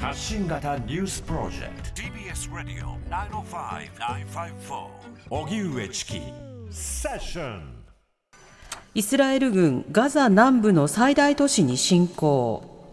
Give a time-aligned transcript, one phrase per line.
[0.00, 2.02] 発信型ニュースプロジェクト。
[2.02, 4.86] TBS ラディオ905-954
[5.28, 6.20] おぎゅうえちき
[6.70, 7.62] セッション
[8.94, 12.86] イスラエル軍ガザ南部の最大都市に侵攻。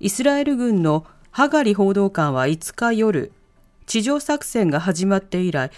[0.00, 3.30] イスラエル軍のハガリ報道官は5日夜
[3.86, 5.70] 地上作戦が始まって以来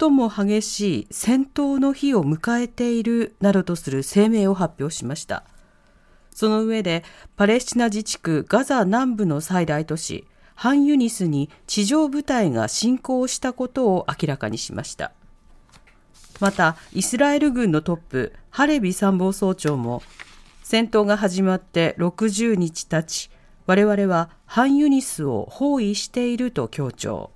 [0.00, 5.44] 最も激しい戦闘の日を迎えているなどとする声明を発表しました
[6.34, 7.04] その上で
[7.36, 15.12] パレスチナ自治区ガザ南部の最大都市ハンユニスに地上部隊が侵攻したことを明らかにしました。
[16.40, 20.02] またイスラエル軍のトップハレビ参謀総長も
[20.62, 23.30] 戦闘が始まって60日経ち
[23.66, 27.30] 我々はハンユニスを包囲していると強調。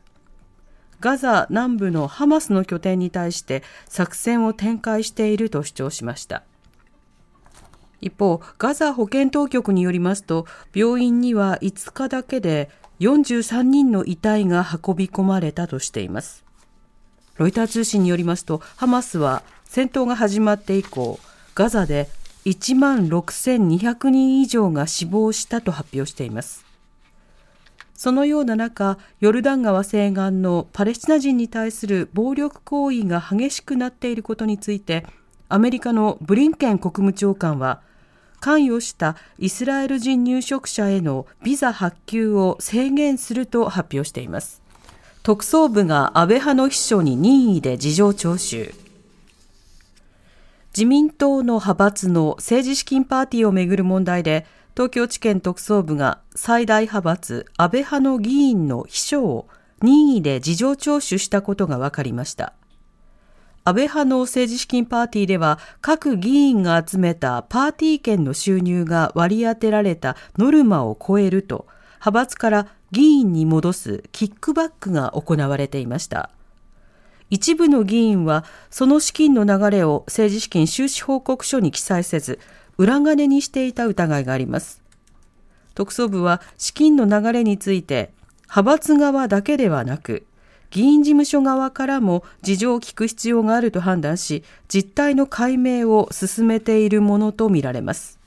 [1.00, 6.42] ガザ南部のハマスの拠点に対して作戦を展開していると主張しました。
[8.00, 16.44] 一方ガザ保健当局によりますと病院には5日だけで43人の遺体が運び込まれたとしています。
[17.36, 21.20] ロイター通信によりますとハマスは戦闘が始まって以降
[21.54, 22.08] ガザで
[22.46, 26.64] 1万6200人以上が死亡したと発表しています。
[27.94, 35.04] そのような中、ヨルダン川西岸のパレスチナ人に対する暴力行為が激しくなっていることについて、
[35.48, 37.80] アメリカのブリンケン国務長官は、
[38.40, 44.62] 関与したイスラエル人入植者へのビザ発給を制限すると発表しています。
[45.22, 48.74] 特捜部が安倍派の秘書に任意で事情聴取。
[50.74, 59.48] 自民党の派閥の政治資金パーティーをめぐる問題で、東京地検特捜部が最大派閥安倍派の議員の秘書を
[59.82, 62.52] 任意で事情聴取したことが分かりました。
[63.68, 71.66] 安倍派の政治資金パーティーでは各議員が集めたパーティー券の収入が割り当てられたノルマを超えると
[71.96, 76.30] 派閥から議員に戻すキックバックが行われていました。
[77.28, 82.38] 一部の議員はその資金の流れを政治資金収支報告書に記載せず
[82.78, 84.82] 裏金にしていた疑いがあります。
[85.74, 88.12] 特捜部は資金の流れについて
[88.44, 90.24] 派閥側だけではなく
[90.70, 98.18] 議員事務所側からも事情を聞く必要があると判断し実態の解明を進めているものとみられます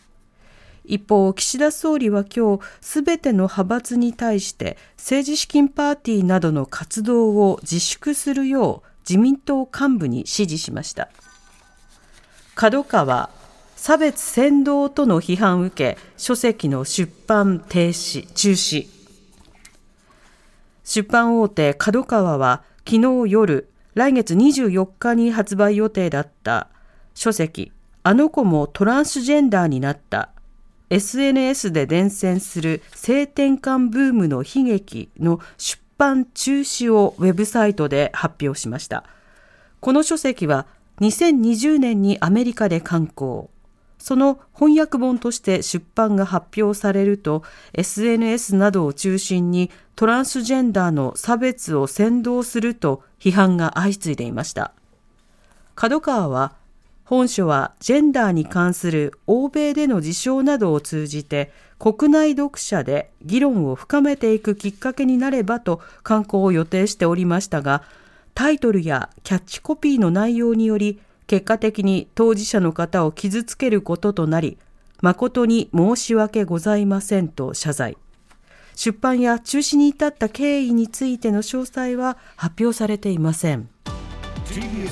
[0.83, 11.09] 一方岸田総理は今日すべての派閥に対して政治資金パーティーなどの活動を自粛するよう自民党幹部に指示しました
[12.55, 13.29] 角川
[13.81, 19.00] 差別扇動との批判を受け、書籍の出版停止、中止。
[20.93, 26.67] 出版大手角川は昨日夜、来月24日に発売予定だった
[27.13, 27.71] 書籍、
[28.03, 30.31] あの子もトランスジェンダーになった
[30.89, 39.05] SNS で伝染する性転換ブームの悲劇の出版中止をウェブサイトで発表しました。
[39.79, 40.67] この書籍は
[40.99, 43.49] 2020年にアメリカで刊行。
[44.01, 54.73] その翻訳本として出版が発表されると SNS などを中心にトランスジェンダーの差別を扇動すると批判が相次いでいました。
[55.75, 56.53] 角川は
[57.05, 67.83] 本書はジェンダーに関する欧米での事象などを通じて国内読者で議論を深めていくきっかけになればと刊行を予定しておりましたが
[68.33, 70.99] タイトルやキャッチコピーの内容により
[71.31, 74.57] 結果的に当事者の方を傷つけることとなり、
[75.01, 77.97] 誠に申し訳ございませんと謝罪。
[78.75, 83.69] 出版や中止に至った経緯についての詳細は発表されていません。
[84.43, 84.91] TBS